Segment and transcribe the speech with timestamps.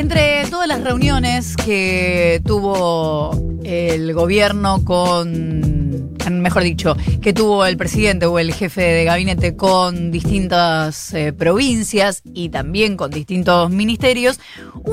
[0.00, 8.24] Entre todas las reuniones que tuvo el gobierno con, mejor dicho, que tuvo el presidente
[8.24, 14.40] o el jefe de gabinete con distintas eh, provincias y también con distintos ministerios,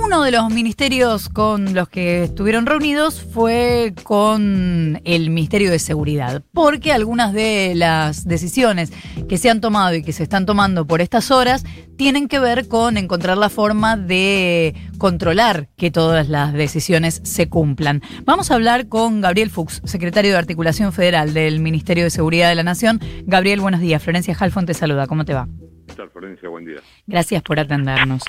[0.03, 6.43] uno de los ministerios con los que estuvieron reunidos fue con el Ministerio de Seguridad,
[6.53, 8.91] porque algunas de las decisiones
[9.27, 11.65] que se han tomado y que se están tomando por estas horas
[11.97, 18.01] tienen que ver con encontrar la forma de controlar que todas las decisiones se cumplan.
[18.23, 22.55] Vamos a hablar con Gabriel Fuchs, secretario de Articulación Federal del Ministerio de Seguridad de
[22.55, 23.01] la Nación.
[23.25, 24.03] Gabriel, buenos días.
[24.03, 25.07] Florencia Halfon te saluda.
[25.07, 25.47] ¿Cómo te va?
[25.87, 26.49] ¿Qué tal, Florencia?
[26.49, 26.77] Buen día.
[27.07, 28.23] Gracias por atendernos.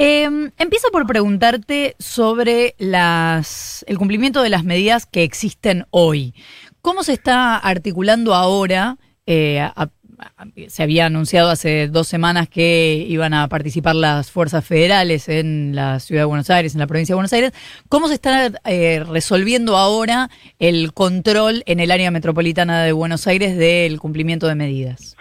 [0.00, 6.34] Em, empiezo por preguntarte sobre las, el cumplimiento de las medidas que existen hoy.
[6.80, 9.68] ¿Cómo se está articulando ahora eh,
[10.68, 15.98] se había anunciado hace dos semanas que iban a participar las fuerzas federales en la
[15.98, 17.52] ciudad de Buenos Aires, en la provincia de Buenos Aires.
[17.88, 23.56] ¿Cómo se está eh, resolviendo ahora el control en el área metropolitana de Buenos Aires
[23.56, 25.16] del cumplimiento de medidas?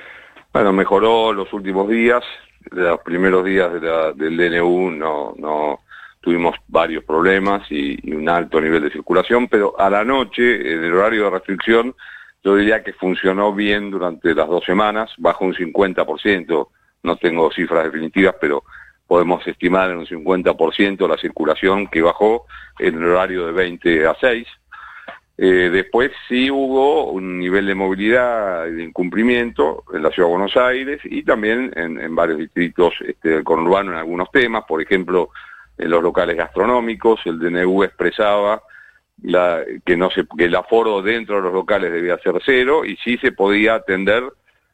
[0.53, 2.23] Bueno, mejoró los últimos días.
[2.71, 3.71] Los primeros días
[4.15, 5.79] del DNU no,
[6.21, 10.93] tuvimos varios problemas y un alto nivel de circulación, pero a la noche, en el
[10.93, 11.95] horario de restricción,
[12.43, 16.67] yo diría que funcionó bien durante las dos semanas, bajo un 50%,
[17.03, 18.63] no tengo cifras definitivas, pero
[19.07, 22.45] podemos estimar en un 50% la circulación que bajó
[22.79, 24.47] en el horario de 20 a 6.
[25.39, 30.35] Eh, después sí hubo un nivel de movilidad y de incumplimiento en la ciudad de
[30.35, 35.29] Buenos Aires y también en, varios distritos este, del conurbano en algunos temas, por ejemplo,
[35.77, 38.63] en los locales gastronómicos, el DNU expresaba
[39.85, 43.31] que no que el aforo dentro de los locales debía ser cero y sí se
[43.31, 44.23] podía atender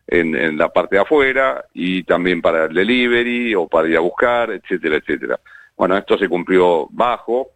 [0.08, 4.02] en, en, la parte de afuera y también para el delivery o para ir a
[4.02, 5.40] buscar, etcétera, etcétera.
[5.76, 7.50] Bueno, esto se cumplió bajo,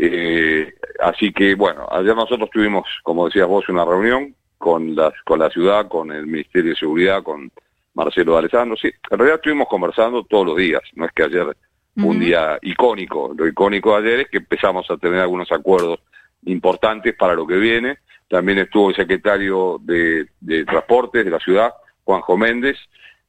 [0.00, 5.40] eh, así que bueno, ayer nosotros tuvimos, como decías vos, una reunión con, las, con
[5.40, 7.50] la ciudad, con el Ministerio de Seguridad, con
[7.94, 8.76] Marcelo Alessandro.
[8.76, 11.56] Sí, en realidad estuvimos conversando todos los días, no es que ayer
[11.96, 15.98] un día icónico, lo icónico de ayer es que empezamos a tener algunos acuerdos
[16.44, 17.98] importantes para lo que viene.
[18.28, 20.28] También estuvo el secretario de,
[20.64, 21.72] Transportes de la ciudad,
[22.04, 22.76] Juanjo Méndez,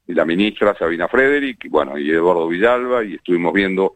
[0.08, 3.96] y la ministra Sabina Frederick, y, bueno, y Eduardo Villalba, y estuvimos viendo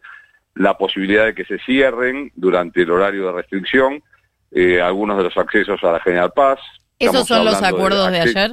[0.56, 4.04] la posibilidad de que se cierren durante el horario de restricción
[4.52, 6.60] eh, algunos de los accesos a la General Paz.
[7.00, 8.52] ¿Esos son los acuerdos de, ayer?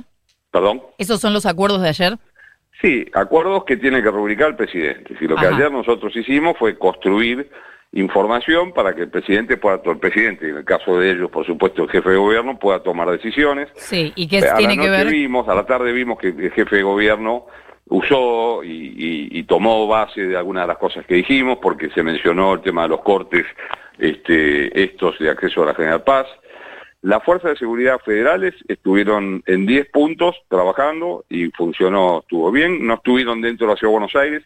[0.51, 0.83] ¿Perdón?
[0.99, 2.19] ¿Esos son los acuerdos de ayer?
[2.81, 5.15] Sí, acuerdos que tiene que rubricar el presidente.
[5.19, 7.51] Si lo que ayer nosotros hicimos fue construir
[7.93, 11.83] información para que el presidente pueda, el presidente, en el caso de ellos, por supuesto,
[11.83, 13.69] el jefe de gobierno, pueda tomar decisiones.
[13.75, 15.09] Sí, ¿y qué tiene que ver?
[15.09, 17.47] Vimos, a la tarde vimos que el jefe de gobierno
[17.89, 22.61] usó y, tomó base de algunas de las cosas que dijimos, porque se mencionó el
[22.61, 23.45] tema de los cortes
[23.99, 26.27] este, estos de acceso a la General Paz.
[27.03, 32.87] Las fuerzas de seguridad federales estuvieron en 10 puntos trabajando y funcionó, estuvo bien.
[32.87, 34.45] No estuvieron dentro de la Ciudad de Buenos Aires,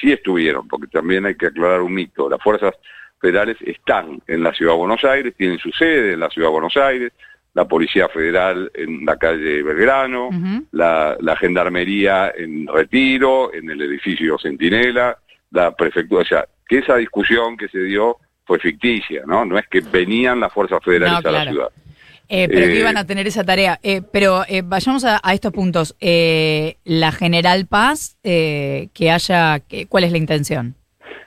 [0.00, 2.28] sí estuvieron, porque también hay que aclarar un mito.
[2.28, 2.74] Las fuerzas
[3.20, 6.52] federales están en la Ciudad de Buenos Aires, tienen su sede en la Ciudad de
[6.52, 7.12] Buenos Aires,
[7.54, 10.30] la Policía Federal en la calle Belgrano,
[10.72, 15.18] la, Gendarmería en Retiro, en el edificio Centinela,
[15.50, 19.44] la Prefectura, o sea, que esa discusión que se dio fue ficticia, ¿no?
[19.44, 21.70] No es que venían las fuerzas federales a la ciudad.
[22.32, 23.80] Eh, pero que iban a tener esa tarea.
[23.82, 25.96] Eh, pero eh, vayamos a, estos puntos.
[26.00, 30.76] la General Paz, que haya, ¿cuál es la intención?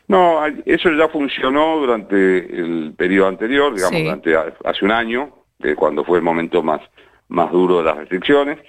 [0.08, 5.34] No, eso ya funcionó durante el periodo anterior, digamos, durante hace un año,
[5.76, 6.82] cuando fue el momento más,
[7.30, 8.60] más duro de las restricciones.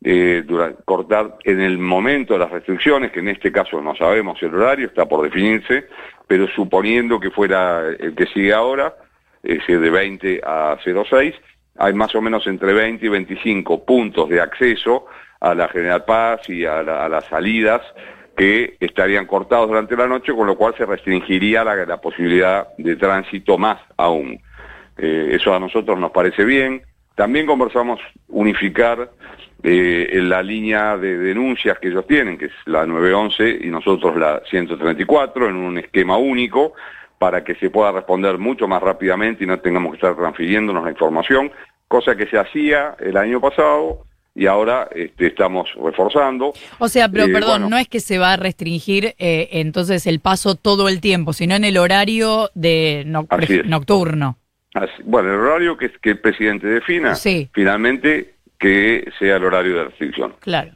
[0.00, 4.54] Durante, cortar en el momento de las restricciones, que en este caso no sabemos el
[4.54, 5.86] horario, está por definirse,
[6.26, 8.94] pero suponiendo que fuera el que sigue ahora,
[9.42, 11.34] ese de 20 a 06,
[11.78, 15.06] hay más o menos entre 20 y 25 puntos de acceso
[15.40, 17.82] a la General Paz y a, las salidas
[18.36, 23.56] que estarían cortados durante la noche, con lo cual se restringiría la, posibilidad de tránsito
[23.56, 24.40] más aún.
[24.96, 26.82] Eh, eso a nosotros nos parece bien.
[27.14, 29.10] También conversamos unificar
[29.62, 34.16] eh, en la línea de denuncias que ellos tienen, que es la 911 y nosotros
[34.16, 36.74] la 134, en un esquema único,
[37.18, 40.90] para que se pueda responder mucho más rápidamente y no tengamos que estar transfiriéndonos la
[40.90, 41.50] información,
[41.88, 44.04] cosa que se hacía el año pasado
[44.34, 46.52] y ahora este, estamos reforzando.
[46.78, 50.20] O sea, pero eh, perdón, no es que se va a restringir eh, entonces el
[50.20, 54.36] paso todo el tiempo, sino en el horario de nocturno.
[55.04, 60.34] Bueno, el horario que, que el presidente defina, finalmente que sea el horario de restricción.
[60.40, 60.75] Claro.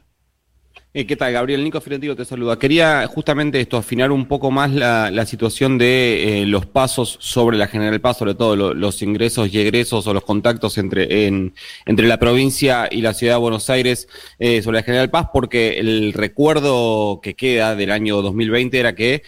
[0.93, 1.31] Eh, ¿Qué tal?
[1.31, 2.59] Gabriel Nico Fiorentino te saluda.
[2.59, 7.67] Quería justamente esto, afinar un poco más la, situación de eh, los pasos sobre la
[7.67, 12.89] General Paz, sobre todo los ingresos y egresos o los contactos entre, entre la provincia
[12.91, 17.35] y la ciudad de Buenos Aires eh, sobre la General Paz, porque el recuerdo que
[17.35, 19.23] queda del año 2020 era que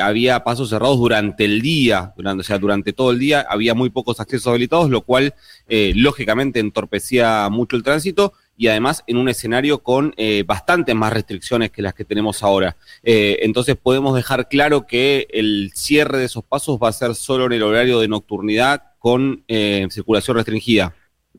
[0.00, 3.90] había pasos cerrados durante el día, durante, o sea, durante todo el día había muy
[3.90, 5.34] pocos accesos habilitados, lo cual
[5.68, 11.70] lógicamente entorpecía mucho el tránsito y además en un escenario con eh, bastantes más restricciones
[11.70, 12.76] que las que tenemos ahora.
[13.02, 17.46] Eh, entonces podemos dejar claro que el cierre de esos pasos va a ser solo
[17.46, 20.94] en el horario de nocturnidad con eh, circulación restringida.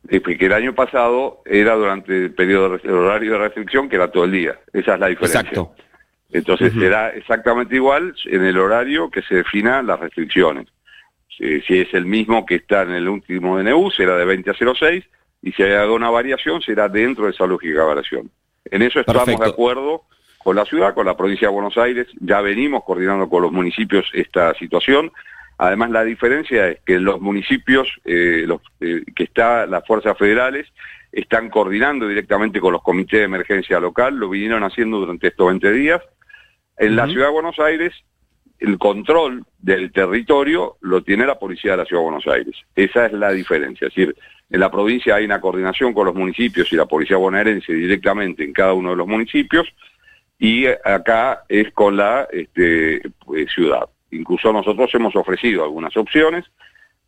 [0.08, 4.24] que el año pasado era durante el periodo de horario de restricción que era todo
[4.24, 4.58] el día.
[4.72, 5.40] Esa es la diferencia.
[5.40, 5.74] Exacto.
[6.32, 10.66] Entonces será exactamente igual en el horario que se definan las restricciones.
[11.28, 14.54] Si, si es el mismo que está en el último DNU, será de 20 a
[14.54, 15.04] 06
[15.46, 18.30] y si hay alguna variación será dentro de esa lógica de variación.
[18.64, 20.02] En eso estamos de acuerdo
[20.38, 24.10] con la ciudad, con la provincia de Buenos Aires, ya venimos coordinando con los municipios
[24.12, 25.12] esta situación.
[25.58, 30.66] Además, la diferencia es que los municipios, eh, los, eh, que están las fuerzas federales,
[31.12, 35.70] están coordinando directamente con los comités de emergencia local, lo vinieron haciendo durante estos 20
[35.70, 36.02] días.
[36.76, 37.94] En la ciudad de Buenos Aires,
[38.58, 42.56] el control del territorio lo tiene la policía de la ciudad de Buenos Aires.
[42.74, 43.88] Esa es la diferencia.
[43.88, 44.16] Es decir,
[44.50, 48.52] en la provincia hay una coordinación con los municipios y la policía bonaerense directamente en
[48.52, 49.66] cada uno de los municipios
[50.38, 53.88] y acá es con la este, pues, ciudad.
[54.10, 56.44] Incluso nosotros hemos ofrecido algunas opciones,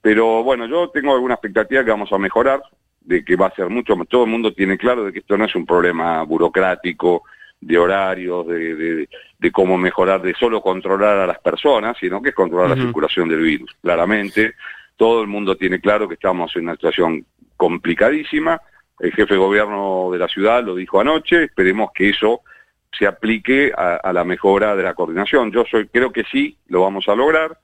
[0.00, 2.60] pero bueno, yo tengo alguna expectativa que vamos a mejorar,
[3.00, 5.44] de que va a ser mucho, todo el mundo tiene claro de que esto no
[5.44, 7.22] es un problema burocrático,
[7.60, 9.08] de horarios, de,
[9.52, 13.40] cómo mejorar, de solo controlar a las personas, sino que es controlar la circulación del
[13.40, 13.74] virus.
[13.80, 14.54] Claramente,
[14.96, 17.24] todo el mundo tiene claro que estamos en una situación
[17.56, 18.60] complicadísima.
[18.98, 21.44] El jefe de gobierno de la ciudad lo dijo anoche.
[21.44, 22.42] Esperemos que eso
[22.90, 25.52] se aplique a, la mejora de la coordinación.
[25.52, 27.56] Yo soy, creo que sí, lo vamos a lograr.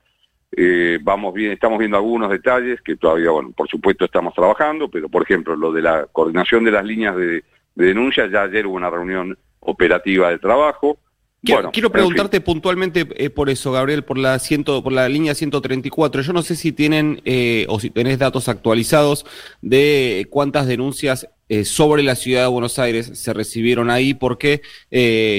[0.55, 5.09] Eh, vamos bien, estamos viendo algunos detalles que todavía, bueno, por supuesto estamos trabajando, pero
[5.09, 7.43] por ejemplo, lo de la coordinación de las líneas de,
[7.75, 10.99] de denuncia, ya ayer hubo una reunión operativa de trabajo.
[11.45, 16.21] Quiero, preguntarte puntualmente eh, por eso, Gabriel, por la, ciento, por la línea 134.
[16.23, 19.25] Yo no sé si tienen eh, o si tenés datos actualizados
[19.61, 24.63] de cuántas denuncias eh, sobre la ciudad de Buenos Aires se recibieron ahí, porque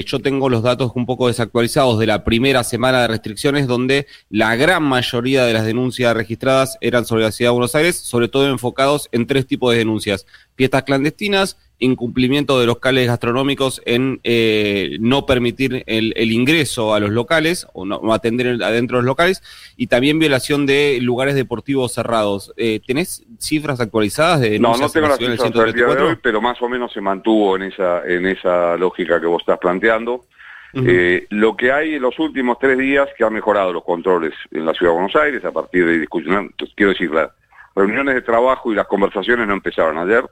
[0.05, 4.55] yo tengo los datos un poco desactualizados de la primera semana de restricciones, donde la
[4.55, 8.47] gran mayoría de las denuncias registradas eran sobre la ciudad de Buenos Aires, sobre todo
[8.47, 10.25] enfocados en tres tipos de denuncias.
[10.55, 17.11] Fiestas clandestinas, incumplimiento de los locales gastronómicos en eh, no permitir el, ingreso a los
[17.11, 19.43] locales o no, atender adentro de los locales
[19.75, 22.53] y también violación de lugares deportivos cerrados.
[22.57, 26.69] Eh, ¿Tenés cifras actualizadas de No, no tengo las cifras de hoy, pero más o
[26.69, 30.25] menos se mantuvo en esa, en esa lógica que vos estás planteando.
[30.73, 34.65] Eh, lo que hay en los últimos tres días que ha mejorado los controles en
[34.65, 37.31] la Ciudad de Buenos Aires a partir de discusiones, quiero decir, las
[37.75, 40.25] reuniones de trabajo y las conversaciones no empezaron ayer,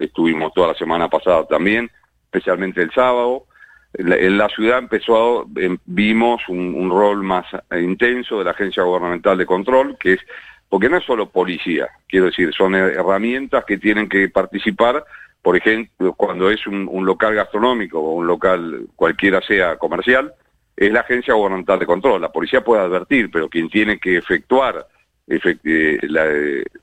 [0.00, 1.90] estuvimos toda la semana pasada también,
[2.24, 3.46] especialmente el sábado.
[3.94, 9.46] En la, ciudad empezó, em, vimos un, rol más intenso de la Agencia Gubernamental de
[9.46, 10.20] Control, que es,
[10.68, 15.04] porque no es solo policía, quiero decir, son herramientas que tienen que participar,
[15.42, 20.32] por ejemplo, cuando es un, un local gastronómico o un local cualquiera sea comercial,
[20.76, 22.20] es la Agencia Gubernamental de Control.
[22.20, 24.86] La policía puede advertir, pero quien tiene que efectuar
[25.30, 26.26] eh, la,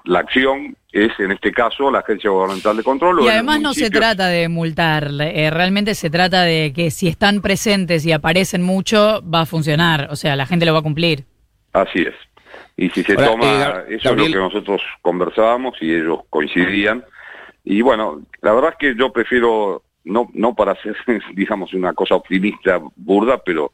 [0.06, 3.24] la, acción es en este caso la Agencia Gubernamental de Control.
[3.24, 7.42] Y además no se trata de multar, eh, realmente se trata de que si están
[7.42, 11.25] presentes y aparecen mucho, va a funcionar, o sea, la gente lo va a cumplir.
[11.74, 12.16] Así es.
[12.75, 17.04] Y si se toma, eh, eso es lo que nosotros conversábamos y ellos coincidían.
[17.63, 20.96] Y bueno, la verdad es que yo prefiero, no, no para hacer,
[21.34, 23.74] digamos, una cosa optimista, burda, pero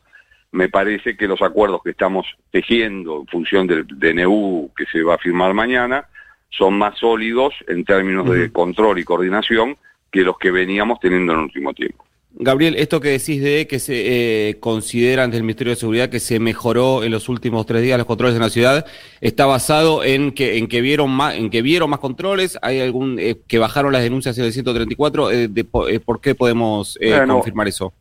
[0.51, 5.15] me parece que los acuerdos que estamos tejiendo en función del DNU que se va
[5.15, 6.08] a firmar mañana
[6.57, 9.77] son más sólidos en términos de control y coordinación
[10.12, 12.05] que los que veníamos teniendo en el último tiempo.
[12.36, 16.19] Gabriel, esto que decís de que se eh, considera ante el Ministerio de Seguridad que
[16.19, 18.88] se mejoró en los últimos tres días los controles en la ciudad,
[19.22, 22.57] está basado en que en que vieron más en que vieron más controles.
[22.63, 25.31] Hay algún eh, que bajaron las denuncias en el 134.
[25.31, 27.93] Eh, de, ¿Por qué podemos confirmar eso?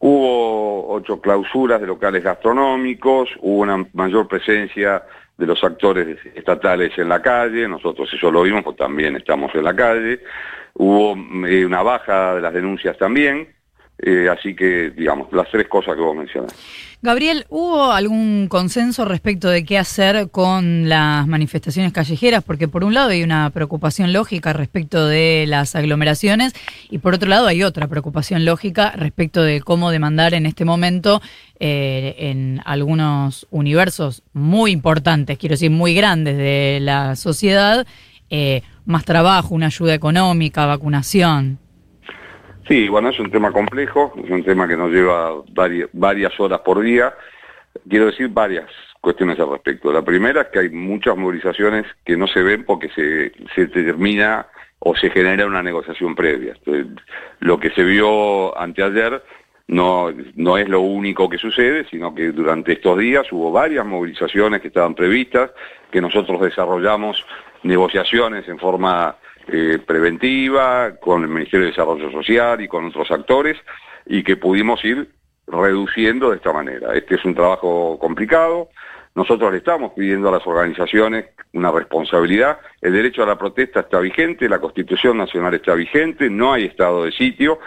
[0.00, 5.02] Hubo ocho clausuras de locales gastronómicos, hubo una mayor presencia
[5.38, 9.64] de los actores estatales en la calle, nosotros eso lo vimos, pues también estamos en
[9.64, 10.20] la calle,
[10.74, 11.16] hubo
[11.46, 13.48] eh, una baja de las denuncias también,
[14.00, 16.54] Eh, así que, digamos, las tres cosas que vos mencionas.
[17.00, 22.42] Gabriel, ¿hubo algún consenso respecto de qué hacer con las manifestaciones callejeras?
[22.42, 26.54] Porque por un lado hay una preocupación lógica respecto de las aglomeraciones
[26.90, 31.22] y por otro lado hay otra preocupación lógica respecto de cómo demandar en este momento
[31.60, 37.86] eh, en algunos universos muy importantes, quiero decir muy grandes de la sociedad,
[38.28, 41.58] eh, más trabajo, una ayuda económica, vacunación.
[42.68, 45.42] Sí, bueno, es un tema complejo, es un tema que nos lleva
[45.92, 47.14] varias, horas por día.
[47.88, 48.70] Quiero decir varias
[49.00, 49.90] cuestiones al respecto.
[49.90, 54.46] La primera es que hay muchas movilizaciones que no se ven porque se, se termina
[54.80, 56.54] o se genera una negociación previa.
[57.40, 59.22] lo que se vio anteayer
[59.68, 64.60] no, no es lo único que sucede, sino que durante estos días hubo varias movilizaciones
[64.60, 65.50] que estaban previstas,
[65.90, 67.24] que nosotros desarrollamos
[67.62, 69.16] negociaciones en forma
[69.50, 73.56] eh, preventiva, con el Ministerio de Desarrollo Social y con otros actores,
[74.06, 75.10] y que pudimos ir
[75.46, 76.94] reduciendo de esta manera.
[76.94, 78.68] Este es un trabajo complicado.
[79.14, 82.58] Nosotros le estamos pidiendo a las organizaciones una responsabilidad.
[82.80, 87.04] El derecho a la protesta está vigente, la Constitución Nacional está vigente, no hay estado
[87.04, 87.58] de sitio.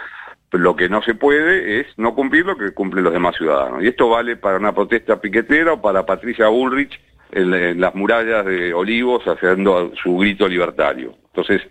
[0.52, 3.82] Lo que no se puede es no cumplir lo que cumplen los demás ciudadanos.
[3.82, 7.00] Y esto vale para una protesta piquetera o para Patricia Ulrich
[7.32, 11.14] en, las murallas de Olivos haciendo su grito libertario.
[11.34, 11.62] Entonces,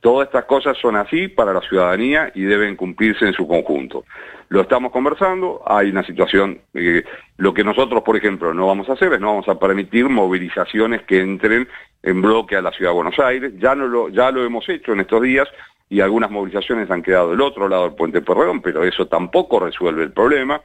[0.00, 4.04] todas estas cosas son así para la ciudadanía y deben cumplirse en su conjunto.
[4.48, 7.04] Lo estamos conversando, hay una situación, eh,
[7.36, 11.02] lo que nosotros, por ejemplo, no vamos a hacer es no vamos a permitir movilizaciones
[11.02, 11.68] que entren
[12.02, 14.92] en bloque a la Ciudad de Buenos Aires, ya, no lo, ya lo hemos hecho
[14.92, 15.48] en estos días
[15.88, 20.04] y algunas movilizaciones han quedado del otro lado del puente Perredón, pero eso tampoco resuelve
[20.04, 20.60] el problema.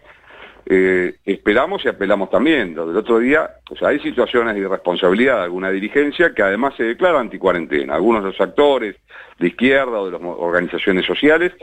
[0.70, 2.76] Eh, esperamos y apelamos también.
[2.76, 6.74] Lo del otro día, o sea, hay situaciones de irresponsabilidad de alguna dirigencia que además
[6.76, 7.96] se declara anticuarentena.
[7.96, 8.98] Algunos de los actores
[9.40, 11.54] de izquierda o de las organizaciones sociales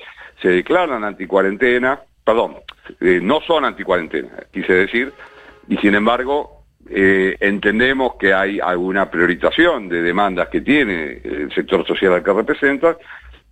[0.40, 2.56] se declaran anticuarentena, perdón,
[3.00, 5.12] eh, no son anticuarentena, quise decir,
[5.68, 11.87] y sin embargo eh, entendemos que hay alguna priorización de demandas que tiene el sector
[11.87, 12.96] social al que representa,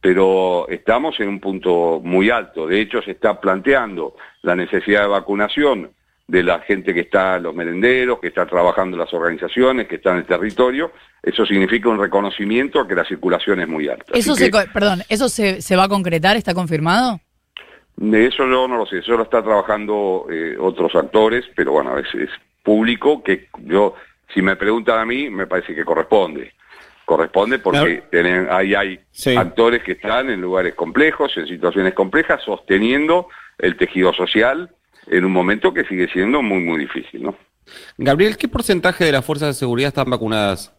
[0.02, 2.66] pero estamos en un punto muy alto.
[2.66, 5.92] De hecho, se está planteando la necesidad de vacunación
[6.26, 9.96] de la gente que está en los merenderos, que está trabajando en las organizaciones, que
[9.96, 10.90] está en el territorio.
[11.22, 14.06] Eso significa un reconocimiento a que la circulación es muy alta.
[14.12, 16.36] Eso se, perdón, ¿eso se, va a concretar?
[16.36, 17.20] ¿Está confirmado?
[17.94, 21.96] De eso yo no lo sé, eso lo está trabajando eh, otros actores, pero bueno,
[21.96, 22.30] es, es
[22.64, 23.94] público que yo,
[24.34, 26.52] si me preguntan a mí, me parece que corresponde
[27.12, 28.98] corresponde porque tienen, ahí hay
[29.36, 33.28] actores que están en lugares complejos, en situaciones complejas, sosteniendo
[33.58, 34.70] el tejido social
[35.08, 37.24] en un momento que sigue siendo muy, muy difícil.
[37.24, 37.36] ¿no?
[37.98, 40.74] Gabriel, ¿qué porcentaje de las fuerzas de seguridad están vacunadas?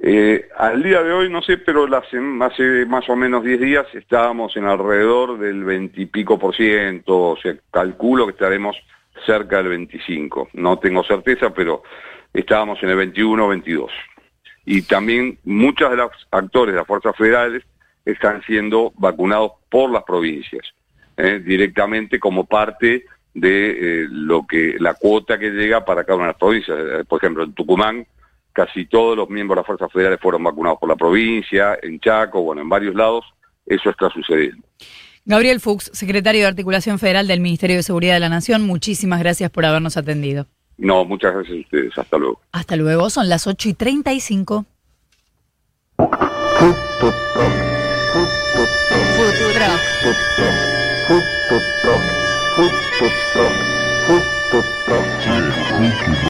[0.00, 4.56] Eh, al día de hoy no sé, pero hace más o menos 10 días estábamos
[4.56, 8.76] en alrededor del 20 y pico por ciento, o sea, calculo que estaremos
[9.24, 10.48] cerca del 25.
[10.54, 11.84] No tengo certeza, pero
[12.32, 13.92] estábamos en el 21 o 22
[14.68, 17.64] y también muchos de los actores de las fuerzas federales
[18.04, 20.62] están siendo vacunados por las provincias,
[21.16, 21.40] ¿eh?
[21.42, 26.32] directamente como parte de eh, lo que la cuota que llega para cada una de
[26.32, 26.78] las provincias.
[26.78, 28.06] Eh, por ejemplo, en Tucumán
[28.52, 32.42] casi todos los miembros de las fuerzas federales fueron vacunados por la provincia, en Chaco,
[32.42, 33.24] bueno, en varios lados,
[33.64, 34.66] eso está sucediendo.
[35.24, 39.50] Gabriel Fuchs, secretario de Articulación Federal del Ministerio de Seguridad de la Nación, muchísimas gracias
[39.50, 40.46] por habernos atendido.
[40.78, 41.98] No, muchas gracias a ustedes.
[41.98, 42.40] Hasta luego.
[42.52, 43.10] Hasta luego.
[43.10, 44.64] Son las 8 y 35.
[49.16, 49.78] Futuro.